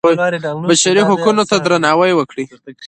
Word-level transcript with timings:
بشري 0.69 1.01
حقونو 1.09 1.43
ته 1.49 1.55
درناوی 1.65 2.11
وکړئ 2.15 2.45